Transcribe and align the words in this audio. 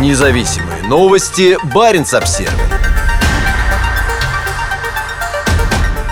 Независимые 0.00 0.82
новости. 0.82 1.56
Барин 1.72 2.02
обсерва 2.02 2.52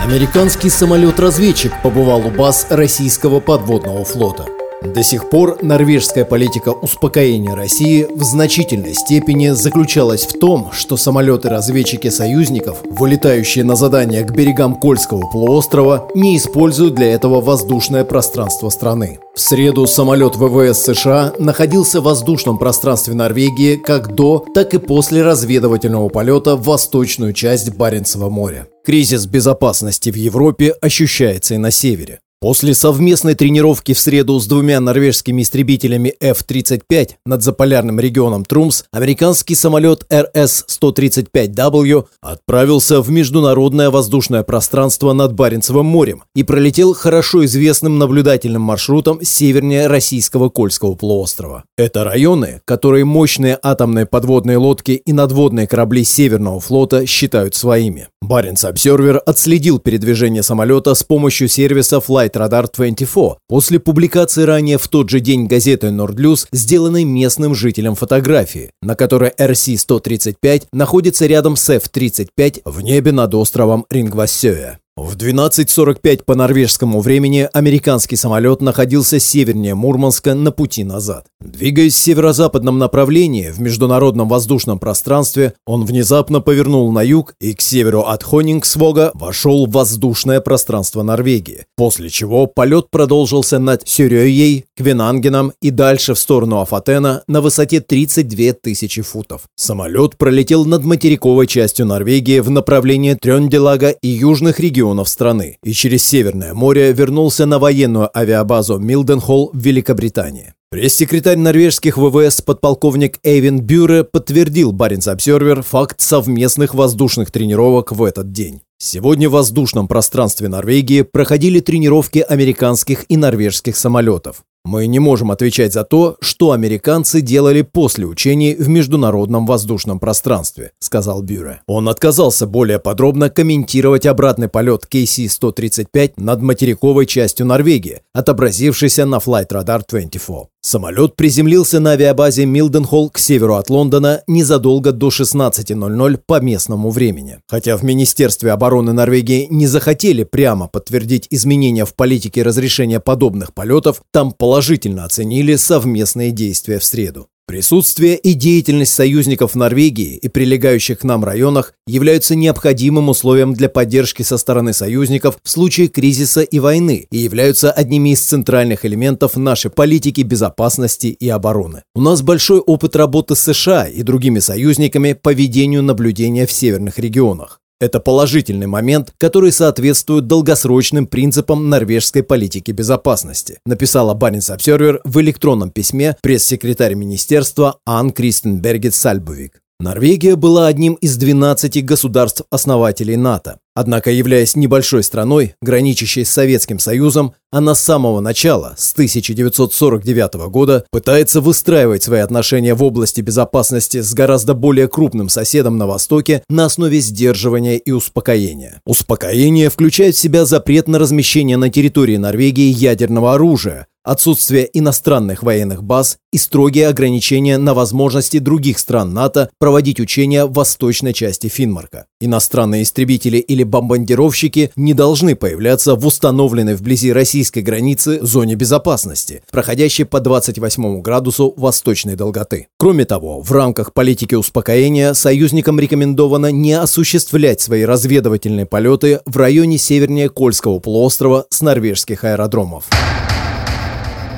Американский 0.00 0.70
самолет-разведчик 0.70 1.72
побывал 1.82 2.26
у 2.26 2.30
баз 2.30 2.68
российского 2.70 3.40
подводного 3.40 4.04
флота. 4.04 4.46
До 4.84 5.02
сих 5.02 5.30
пор 5.30 5.58
норвежская 5.62 6.24
политика 6.24 6.70
успокоения 6.70 7.54
России 7.54 8.06
в 8.10 8.22
значительной 8.22 8.94
степени 8.94 9.50
заключалась 9.50 10.26
в 10.26 10.38
том, 10.38 10.70
что 10.72 10.96
самолеты-разведчики 10.96 12.10
союзников, 12.10 12.78
вылетающие 12.84 13.64
на 13.64 13.76
задания 13.76 14.24
к 14.24 14.34
берегам 14.34 14.74
Кольского 14.74 15.26
полуострова, 15.30 16.08
не 16.14 16.36
используют 16.36 16.94
для 16.94 17.12
этого 17.12 17.40
воздушное 17.40 18.04
пространство 18.04 18.68
страны. 18.70 19.20
В 19.34 19.40
среду 19.40 19.86
самолет 19.86 20.36
ВВС 20.36 20.82
США 20.82 21.32
находился 21.38 22.00
в 22.00 22.04
воздушном 22.04 22.58
пространстве 22.58 23.14
Норвегии 23.14 23.76
как 23.76 24.14
до, 24.14 24.44
так 24.54 24.74
и 24.74 24.78
после 24.78 25.22
разведывательного 25.22 26.08
полета 26.08 26.56
в 26.56 26.64
восточную 26.64 27.32
часть 27.32 27.74
Баренцева 27.74 28.28
моря. 28.28 28.66
Кризис 28.84 29.26
безопасности 29.26 30.10
в 30.10 30.16
Европе 30.16 30.74
ощущается 30.80 31.54
и 31.54 31.58
на 31.58 31.70
севере. 31.70 32.18
После 32.42 32.74
совместной 32.74 33.34
тренировки 33.36 33.94
в 33.94 34.00
среду 34.00 34.40
с 34.40 34.48
двумя 34.48 34.80
норвежскими 34.80 35.42
истребителями 35.42 36.16
F-35 36.18 37.10
над 37.24 37.40
заполярным 37.40 38.00
регионом 38.00 38.44
Трумс, 38.44 38.82
американский 38.90 39.54
самолет 39.54 40.04
RS-135W 40.10 42.06
отправился 42.20 43.00
в 43.00 43.08
международное 43.10 43.90
воздушное 43.90 44.42
пространство 44.42 45.12
над 45.12 45.34
Баренцевым 45.34 45.86
морем 45.86 46.24
и 46.34 46.42
пролетел 46.42 46.94
хорошо 46.94 47.44
известным 47.44 48.00
наблюдательным 48.00 48.62
маршрутом 48.62 49.20
севернее 49.22 49.86
российского 49.86 50.48
Кольского 50.48 50.96
полуострова. 50.96 51.62
Это 51.78 52.02
районы, 52.02 52.60
которые 52.64 53.04
мощные 53.04 53.56
атомные 53.62 54.06
подводные 54.06 54.56
лодки 54.56 55.00
и 55.06 55.12
надводные 55.12 55.68
корабли 55.68 56.02
Северного 56.02 56.58
флота 56.58 57.06
считают 57.06 57.54
своими. 57.54 58.08
Баренц 58.20 58.64
Обсервер 58.64 59.22
отследил 59.24 59.78
передвижение 59.78 60.42
самолета 60.42 60.96
с 60.96 61.04
помощью 61.04 61.46
сервиса 61.46 61.98
Flight 61.98 62.31
Flight 62.32 62.48
Radar 62.48 62.68
24 62.72 63.36
после 63.48 63.78
публикации 63.78 64.42
ранее 64.42 64.78
в 64.78 64.88
тот 64.88 65.10
же 65.10 65.20
день 65.20 65.46
газеты 65.46 65.88
Nordlus, 65.88 66.46
сделанной 66.52 67.04
местным 67.04 67.54
жителем 67.54 67.94
фотографии, 67.94 68.70
на 68.82 68.94
которой 68.94 69.30
RC-135 69.38 70.64
находится 70.72 71.26
рядом 71.26 71.56
с 71.56 71.68
F-35 71.70 72.62
в 72.64 72.80
небе 72.80 73.12
над 73.12 73.34
островом 73.34 73.86
Рингвассёя. 73.90 74.78
В 74.94 75.16
12.45 75.16 76.24
по 76.26 76.34
норвежскому 76.34 77.00
времени 77.00 77.48
американский 77.54 78.16
самолет 78.16 78.60
находился 78.60 79.18
севернее 79.18 79.74
Мурманска 79.74 80.34
на 80.34 80.52
пути 80.52 80.84
назад. 80.84 81.24
Двигаясь 81.40 81.94
в 81.94 81.98
северо-западном 81.98 82.78
направлении 82.78 83.48
в 83.48 83.58
международном 83.58 84.28
воздушном 84.28 84.78
пространстве, 84.78 85.54
он 85.64 85.86
внезапно 85.86 86.42
повернул 86.42 86.92
на 86.92 87.02
юг 87.02 87.34
и 87.40 87.54
к 87.54 87.62
северу 87.62 88.02
от 88.02 88.22
Хонингсвога 88.22 89.12
вошел 89.14 89.64
в 89.64 89.70
воздушное 89.70 90.42
пространство 90.42 91.02
Норвегии, 91.02 91.64
после 91.74 92.10
чего 92.10 92.46
полет 92.46 92.90
продолжился 92.90 93.58
над 93.58 93.88
Сюрёей, 93.88 94.66
Квенангеном 94.76 95.54
и 95.62 95.70
дальше 95.70 96.12
в 96.12 96.18
сторону 96.18 96.60
Афатена 96.60 97.22
на 97.26 97.40
высоте 97.40 97.80
32 97.80 98.52
тысячи 98.62 99.00
футов. 99.00 99.44
Самолет 99.56 100.18
пролетел 100.18 100.66
над 100.66 100.84
материковой 100.84 101.46
частью 101.46 101.86
Норвегии 101.86 102.40
в 102.40 102.50
направлении 102.50 103.14
Трёнделага 103.14 103.88
и 103.88 104.08
южных 104.08 104.60
регионов 104.60 104.81
регионов 104.82 105.08
страны 105.08 105.58
и 105.62 105.72
через 105.72 106.02
Северное 106.04 106.54
море 106.54 106.92
вернулся 106.92 107.46
на 107.46 107.58
военную 107.58 108.10
авиабазу 108.18 108.78
Милденхолл 108.78 109.50
в 109.52 109.58
Великобритании. 109.58 110.54
Пресс-секретарь 110.72 111.36
норвежских 111.36 111.98
ВВС 111.98 112.40
подполковник 112.40 113.18
Эйвин 113.24 113.60
Бюре 113.60 114.04
подтвердил 114.04 114.72
Баренц 114.72 115.06
Обсервер 115.06 115.60
факт 115.60 116.00
совместных 116.00 116.72
воздушных 116.72 117.30
тренировок 117.30 117.92
в 117.92 118.02
этот 118.02 118.32
день. 118.32 118.62
Сегодня 118.78 119.28
в 119.28 119.32
воздушном 119.32 119.86
пространстве 119.86 120.48
Норвегии 120.48 121.02
проходили 121.02 121.60
тренировки 121.60 122.20
американских 122.20 123.04
и 123.10 123.18
норвежских 123.18 123.76
самолетов. 123.76 124.44
Мы 124.64 124.86
не 124.86 125.00
можем 125.00 125.32
отвечать 125.32 125.72
за 125.72 125.82
то, 125.82 126.16
что 126.20 126.52
американцы 126.52 127.20
делали 127.20 127.62
после 127.62 128.06
учений 128.06 128.54
в 128.54 128.68
международном 128.68 129.44
воздушном 129.44 129.98
пространстве, 129.98 130.70
сказал 130.78 131.20
Бюре. 131.20 131.62
Он 131.66 131.88
отказался 131.88 132.46
более 132.46 132.78
подробно 132.78 133.28
комментировать 133.28 134.06
обратный 134.06 134.48
полет 134.48 134.86
KC-135 134.88 136.12
над 136.16 136.42
материковой 136.42 137.06
частью 137.06 137.46
Норвегии, 137.46 138.02
отобразившийся 138.14 139.04
на 139.04 139.16
Flight 139.16 139.48
Radar 139.48 139.82
24. 139.88 140.46
Самолет 140.64 141.16
приземлился 141.16 141.80
на 141.80 141.90
авиабазе 141.90 142.46
Милденхолл 142.46 143.10
к 143.10 143.18
северу 143.18 143.56
от 143.56 143.68
Лондона 143.68 144.22
незадолго 144.28 144.92
до 144.92 145.08
16.00 145.08 146.20
по 146.24 146.40
местному 146.40 146.90
времени. 146.90 147.40
Хотя 147.48 147.76
в 147.76 147.82
Министерстве 147.82 148.52
обороны 148.52 148.92
Норвегии 148.92 149.48
не 149.50 149.66
захотели 149.66 150.22
прямо 150.22 150.68
подтвердить 150.68 151.26
изменения 151.30 151.84
в 151.84 151.94
политике 151.94 152.44
разрешения 152.44 153.00
подобных 153.00 153.54
полетов, 153.54 154.02
там 154.12 154.30
положительно 154.30 155.04
оценили 155.04 155.56
совместные 155.56 156.30
действия 156.30 156.78
в 156.78 156.84
среду. 156.84 157.26
Присутствие 157.46 158.16
и 158.16 158.34
деятельность 158.34 158.92
союзников 158.92 159.52
в 159.52 159.56
Норвегии 159.56 160.16
и 160.16 160.28
прилегающих 160.28 161.00
к 161.00 161.04
нам 161.04 161.24
районах 161.24 161.74
являются 161.86 162.36
необходимым 162.36 163.08
условием 163.08 163.52
для 163.52 163.68
поддержки 163.68 164.22
со 164.22 164.38
стороны 164.38 164.72
союзников 164.72 165.38
в 165.42 165.50
случае 165.50 165.88
кризиса 165.88 166.42
и 166.42 166.58
войны 166.60 167.08
и 167.10 167.18
являются 167.18 167.72
одними 167.72 168.10
из 168.10 168.20
центральных 168.20 168.84
элементов 168.84 169.36
нашей 169.36 169.70
политики 169.70 170.20
безопасности 170.20 171.08
и 171.08 171.28
обороны. 171.28 171.82
У 171.94 172.00
нас 172.00 172.22
большой 172.22 172.60
опыт 172.60 172.94
работы 172.94 173.34
с 173.34 173.40
США 173.40 173.86
и 173.86 174.02
другими 174.02 174.38
союзниками 174.38 175.14
по 175.14 175.32
ведению 175.32 175.82
наблюдения 175.82 176.46
в 176.46 176.52
северных 176.52 176.98
регионах. 176.98 177.61
Это 177.82 177.98
положительный 177.98 178.68
момент, 178.68 179.12
который 179.18 179.50
соответствует 179.50 180.28
долгосрочным 180.28 181.08
принципам 181.08 181.68
норвежской 181.68 182.22
политики 182.22 182.70
безопасности, 182.70 183.58
написала 183.66 184.14
Баренц 184.14 184.50
Обсервер 184.50 185.00
в 185.02 185.20
электронном 185.20 185.72
письме 185.72 186.16
пресс-секретарь 186.22 186.94
министерства 186.94 187.80
Ан 187.84 188.12
Кристенбергет 188.12 188.94
Сальбовик. 188.94 189.61
Норвегия 189.82 190.36
была 190.36 190.68
одним 190.68 190.94
из 190.94 191.16
12 191.16 191.84
государств-основателей 191.84 193.16
НАТО. 193.16 193.58
Однако, 193.74 194.12
являясь 194.12 194.54
небольшой 194.54 195.02
страной, 195.02 195.56
граничащей 195.60 196.24
с 196.24 196.30
Советским 196.30 196.78
Союзом, 196.78 197.34
она 197.50 197.74
с 197.74 197.80
самого 197.80 198.20
начала, 198.20 198.74
с 198.78 198.92
1949 198.92 200.34
года, 200.50 200.84
пытается 200.92 201.40
выстраивать 201.40 202.04
свои 202.04 202.20
отношения 202.20 202.74
в 202.74 202.84
области 202.84 203.22
безопасности 203.22 204.02
с 204.02 204.14
гораздо 204.14 204.54
более 204.54 204.86
крупным 204.86 205.28
соседом 205.28 205.78
на 205.78 205.88
Востоке 205.88 206.44
на 206.48 206.66
основе 206.66 207.00
сдерживания 207.00 207.76
и 207.76 207.90
успокоения. 207.90 208.80
Успокоение 208.86 209.68
включает 209.68 210.14
в 210.14 210.18
себя 210.18 210.44
запрет 210.44 210.86
на 210.86 211.00
размещение 211.00 211.56
на 211.56 211.70
территории 211.70 212.18
Норвегии 212.18 212.70
ядерного 212.70 213.34
оружия, 213.34 213.88
отсутствие 214.04 214.68
иностранных 214.72 215.42
военных 215.42 215.82
баз 215.82 216.16
и 216.32 216.38
строгие 216.38 216.88
ограничения 216.88 217.58
на 217.58 217.74
возможности 217.74 218.38
других 218.38 218.78
стран 218.78 219.12
НАТО 219.12 219.50
проводить 219.58 220.00
учения 220.00 220.44
в 220.44 220.52
восточной 220.52 221.12
части 221.12 221.48
Финмарка. 221.48 222.06
Иностранные 222.20 222.82
истребители 222.82 223.38
или 223.38 223.62
бомбардировщики 223.62 224.70
не 224.76 224.94
должны 224.94 225.36
появляться 225.36 225.94
в 225.94 226.06
установленной 226.06 226.74
вблизи 226.74 227.12
российской 227.12 227.60
границы 227.60 228.18
зоне 228.24 228.54
безопасности, 228.54 229.42
проходящей 229.50 230.04
по 230.04 230.20
28 230.20 231.02
градусу 231.02 231.52
восточной 231.56 232.16
долготы. 232.16 232.68
Кроме 232.78 233.04
того, 233.04 233.40
в 233.40 233.52
рамках 233.52 233.92
политики 233.92 234.34
успокоения 234.34 235.12
союзникам 235.12 235.78
рекомендовано 235.78 236.50
не 236.50 236.72
осуществлять 236.72 237.60
свои 237.60 237.84
разведывательные 237.84 238.66
полеты 238.66 239.20
в 239.26 239.36
районе 239.36 239.78
севернее 239.78 240.28
Кольского 240.28 240.78
полуострова 240.78 241.46
с 241.50 241.60
норвежских 241.60 242.24
аэродромов. 242.24 242.84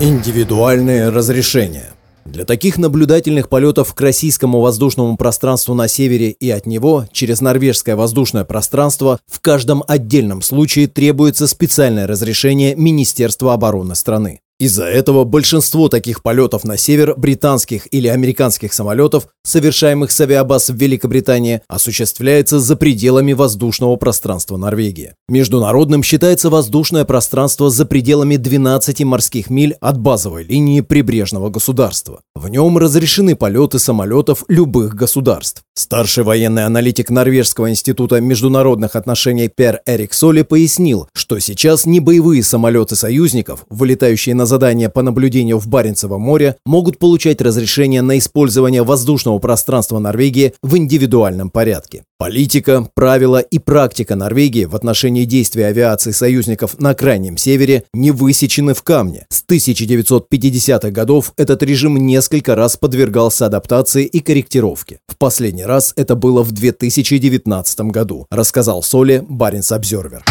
Индивидуальные 0.01 1.11
разрешения. 1.11 1.93
Для 2.25 2.45
таких 2.45 2.79
наблюдательных 2.79 3.49
полетов 3.49 3.95
к 3.95 4.01
российскому 4.01 4.61
воздушному 4.61 5.17
пространству 5.17 5.73
на 5.75 5.87
севере 5.87 6.31
и 6.31 6.51
от 6.51 6.67
него 6.67 7.07
через 7.13 7.41
норвежское 7.41 7.95
воздушное 7.95 8.45
пространство 8.45 9.21
в 9.27 9.41
каждом 9.41 9.85
отдельном 9.87 10.43
случае 10.43 10.89
требуется 10.89 11.47
специальное 11.47 12.09
разрешение 12.09 12.75
Министерства 12.75 13.53
обороны 13.53 13.95
страны. 13.95 14.41
Из-за 14.65 14.87
этого 14.87 15.25
большинство 15.25 15.91
таких 15.91 16.23
полетов 16.23 16.65
на 16.65 16.79
север 16.79 17.13
британских 17.19 17.87
или 17.93 18.09
американских 18.09 18.73
самолетов, 18.73 19.27
совершаемых 19.43 20.11
с 20.11 20.19
авиабаз 20.23 20.71
в 20.71 20.77
Великобритании, 20.77 21.61
осуществляется 21.69 22.59
за 22.59 22.75
пределами 22.75 23.35
воздушного 23.35 23.97
пространства 23.97 24.57
Норвегии. 24.57 25.17
Международным 25.29 26.03
считается 26.03 26.49
воздушное 26.49 27.05
пространство 27.05 27.69
за 27.69 27.85
пределами 27.85 28.37
12 28.37 29.05
морских 29.05 29.51
миль 29.51 29.77
от 29.83 29.99
базовой 29.99 30.45
линии 30.45 30.81
прибрежного 30.81 31.51
государства. 31.51 32.23
В 32.35 32.49
нем 32.49 32.79
разрешены 32.79 33.37
полеты 33.37 33.79
самолетов 33.79 34.45
любых 34.49 34.95
государств. 34.95 35.61
Старший 35.75 36.25
военный 36.25 36.65
аналитик 36.65 37.11
Норвежского 37.11 37.69
института 37.69 38.23
международных 38.23 38.97
отношений 38.97 39.49
Пер 39.49 39.83
Эрик 39.85 40.15
Соли 40.15 40.41
пояснил, 40.41 41.07
что 41.25 41.39
сейчас 41.39 41.87
не 41.87 42.01
боевые 42.01 42.43
самолеты 42.43 42.97
союзников, 42.97 43.65
вылетающие 43.71 44.35
на 44.35 44.45
задания 44.45 44.91
по 44.91 45.01
наблюдению 45.01 45.59
в 45.59 45.67
Баренцевом 45.67 46.21
море 46.21 46.57
могут 46.67 46.99
получать 46.99 47.41
разрешение 47.41 48.03
на 48.03 48.19
использование 48.19 48.83
воздушного 48.83 49.39
пространства 49.39 49.99
Норвегии 49.99 50.53
в 50.63 50.77
индивидуальном 50.77 51.49
порядке. 51.49 52.03
Политика, 52.19 52.87
правила 52.95 53.39
и 53.39 53.59
практика 53.59 54.17
Норвегии 54.17 54.67
в 54.67 54.77
отношении 54.77 55.25
действий 55.25 55.63
авиации 55.63 56.11
союзников 56.11 56.79
на 56.79 56.95
Крайнем 56.95 57.39
Севере 57.39 57.85
не 57.95 58.11
высечены 58.11 58.75
в 58.75 58.83
камне. 58.83 59.25
С 59.31 59.43
1950-х 59.49 60.91
годов 60.91 61.33
этот 61.39 61.63
режим 61.63 61.97
несколько 61.97 62.55
раз 62.55 62.77
подвергался 62.77 63.47
адаптации 63.47 64.05
и 64.05 64.21
корректировке. 64.21 64.99
В 65.09 65.17
последний 65.17 65.65
раз 65.65 65.95
это 65.97 66.17
было 66.17 66.43
в 66.43 66.53
2019 66.53 67.81
году, 67.81 68.27
рассказал 68.31 68.83
Соли 68.83 69.25
Баренц 69.27 69.73
Обзервер. 69.73 70.23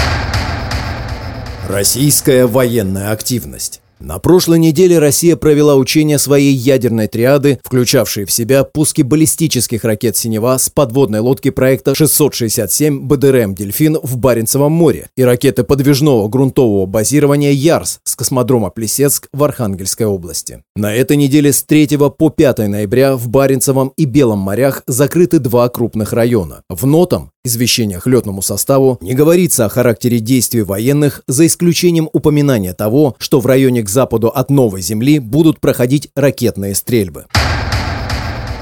Российская 1.69 2.45
военная 2.45 3.12
активность. 3.12 3.82
На 4.03 4.19
прошлой 4.19 4.59
неделе 4.59 5.00
Россия 5.00 5.38
провела 5.38 5.77
учения 5.77 6.19
своей 6.19 6.53
ядерной 6.53 7.07
триады, 7.07 7.59
включавшие 7.63 8.25
в 8.25 8.33
себя 8.33 8.65
пуски 8.65 9.01
баллистических 9.01 9.85
ракет 9.85 10.17
«Синева» 10.17 10.57
с 10.57 10.69
подводной 10.69 11.21
лодки 11.21 11.51
проекта 11.51 11.95
667 11.95 13.07
БДРМ 13.07 13.55
«Дельфин» 13.55 13.97
в 14.03 14.17
Баренцевом 14.17 14.73
море 14.73 15.07
и 15.15 15.23
ракеты 15.23 15.63
подвижного 15.63 16.27
грунтового 16.27 16.85
базирования 16.85 17.51
«Ярс» 17.51 18.00
с 18.03 18.17
космодрома 18.17 18.71
Плесецк 18.71 19.29
в 19.31 19.41
Архангельской 19.41 20.05
области. 20.05 20.63
На 20.75 20.94
этой 20.94 21.15
неделе 21.15 21.53
с 21.53 21.63
3 21.63 21.97
по 21.97 22.29
5 22.29 22.57
ноября 22.67 23.15
в 23.15 23.29
Баренцевом 23.29 23.94
и 23.95 24.03
Белом 24.03 24.39
морях 24.39 24.83
закрыты 24.85 25.39
два 25.39 25.69
крупных 25.69 26.11
района. 26.11 26.63
В 26.67 26.85
Нотом 26.85 27.31
извещениях 27.45 28.07
летному 28.07 28.41
составу 28.41 28.97
не 29.01 29.13
говорится 29.13 29.65
о 29.65 29.69
характере 29.69 30.19
действий 30.19 30.61
военных, 30.61 31.21
за 31.27 31.45
исключением 31.45 32.09
упоминания 32.11 32.73
того, 32.73 33.15
что 33.19 33.39
в 33.39 33.45
районе 33.45 33.83
к 33.83 33.89
западу 33.93 34.27
от 34.27 34.49
Новой 34.49 34.81
Земли 34.81 35.19
будут 35.19 35.61
проходить 35.61 36.09
ракетные 36.15 36.75
стрельбы. 36.75 37.25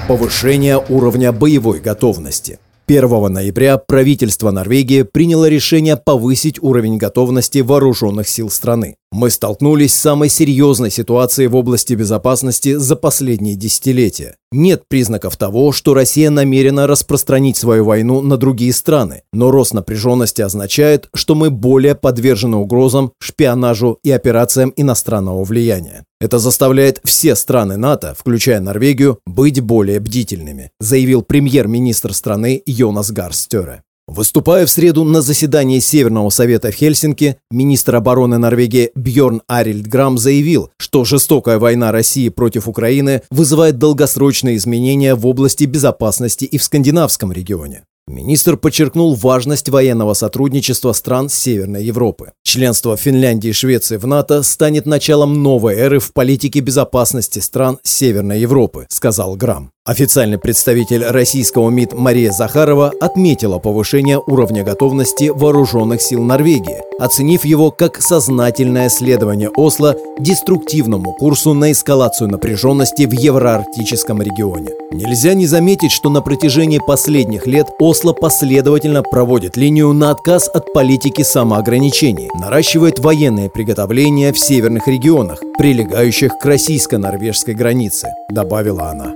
Повышение 0.08 0.78
уровня 0.90 1.32
боевой 1.32 1.80
готовности. 1.80 2.60
1 2.88 3.32
ноября 3.32 3.78
правительство 3.78 4.52
Норвегии 4.52 5.04
приняло 5.04 5.48
решение 5.48 5.96
повысить 5.96 6.62
уровень 6.62 6.98
готовности 6.98 7.60
вооруженных 7.60 8.28
сил 8.28 8.50
страны. 8.50 8.96
Мы 9.12 9.30
столкнулись 9.30 9.94
с 9.94 10.02
самой 10.02 10.28
серьезной 10.28 10.92
ситуацией 10.92 11.48
в 11.48 11.56
области 11.56 11.94
безопасности 11.94 12.76
за 12.76 12.98
последние 12.98 13.56
десятилетия. 13.56 14.36
Нет 14.54 14.84
признаков 14.90 15.38
того, 15.38 15.72
что 15.72 15.94
Россия 15.94 16.30
намерена 16.30 16.86
распространить 16.86 17.56
свою 17.56 17.86
войну 17.86 18.22
на 18.22 18.36
другие 18.36 18.74
страны, 18.74 19.24
но 19.32 19.50
рост 19.50 19.74
напряженности 19.74 20.42
означает, 20.42 21.08
что 21.14 21.36
мы 21.36 21.50
более 21.50 21.96
подвержены 21.96 22.58
угрозам, 22.58 23.14
шпионажу 23.20 24.00
и 24.04 24.12
операциям 24.12 24.74
иностранного 24.76 25.46
влияния. 25.46 26.04
Это 26.20 26.38
заставляет 26.38 27.00
все 27.06 27.36
страны 27.36 27.78
НАТО, 27.78 28.14
включая 28.18 28.60
Норвегию, 28.60 29.20
быть 29.26 29.62
более 29.62 30.02
бдительными, 30.02 30.72
заявил 30.82 31.22
премьер-министр 31.22 32.14
страны 32.14 32.62
Йонас 32.66 33.12
Гарстере. 33.12 33.84
Выступая 34.14 34.66
в 34.66 34.70
среду 34.70 35.06
на 35.06 35.22
заседании 35.22 35.80
Северного 35.80 36.30
совета 36.32 36.70
в 36.70 36.76
Хельсинки, 36.76 37.38
министр 37.50 37.96
обороны 37.96 38.38
Норвегии 38.38 38.92
Бьорн 38.94 39.42
Арильд 39.48 39.88
Грам 39.88 40.18
заявил, 40.18 40.70
что 40.78 41.06
жестокая 41.06 41.60
война 41.60 41.94
России 41.94 42.28
против 42.28 42.68
Украины 42.68 43.22
вызывает 43.32 43.78
долгосрочные 43.78 44.58
изменения 44.58 45.16
в 45.16 45.26
области 45.26 45.64
безопасности 45.64 46.44
и 46.44 46.58
в 46.58 46.64
скандинавском 46.64 47.32
регионе. 47.32 47.86
Министр 48.08 48.58
подчеркнул 48.58 49.16
важность 49.16 49.70
военного 49.70 50.14
сотрудничества 50.14 50.92
стран 50.92 51.30
Северной 51.30 51.86
Европы. 51.86 52.34
Членство 52.44 52.98
Финляндии 52.98 53.52
и 53.52 53.54
Швеции 53.54 53.96
в 53.96 54.06
НАТО 54.06 54.44
станет 54.44 54.86
началом 54.86 55.42
новой 55.42 55.76
эры 55.76 56.00
в 56.00 56.12
политике 56.12 56.60
безопасности 56.60 57.40
стран 57.40 57.80
Северной 57.84 58.42
Европы, 58.42 58.88
сказал 58.90 59.38
Грам. 59.38 59.72
Официальный 59.84 60.38
представитель 60.38 61.04
российского 61.04 61.72
МИД 61.72 61.94
Мария 61.94 62.32
Захарова 62.32 62.94
отметила 63.02 63.58
повышение 63.58 64.20
уровня 64.20 64.64
готовности 64.64 65.32
вооруженных 65.34 66.04
сил 66.04 66.22
Норвегии, 66.22 66.84
оценив 67.00 67.46
его 67.46 67.72
как 67.72 68.00
сознательное 68.00 68.90
следование 68.90 69.50
Осло 69.50 69.96
деструктивному 70.20 71.14
курсу 71.14 71.56
на 71.56 71.72
эскалацию 71.72 72.30
напряженности 72.30 73.08
в 73.08 73.12
евроарктическом 73.12 74.22
регионе. 74.22 74.70
Нельзя 74.92 75.34
не 75.34 75.48
заметить, 75.48 75.92
что 75.92 76.12
на 76.12 76.22
протяжении 76.22 76.80
последних 76.86 77.48
лет 77.48 77.66
Осло 77.80 78.14
последовательно 78.14 79.02
проводит 79.02 79.58
линию 79.58 79.92
на 79.94 80.12
отказ 80.12 80.48
от 80.48 80.72
политики 80.74 81.24
самоограничений, 81.24 82.30
наращивает 82.40 83.00
военные 83.00 83.50
приготовления 83.50 84.32
в 84.32 84.38
северных 84.38 84.88
регионах, 84.88 85.42
прилегающих 85.58 86.38
к 86.38 86.46
российско-норвежской 86.46 87.56
границе, 87.56 88.10
добавила 88.30 88.90
она. 88.90 89.16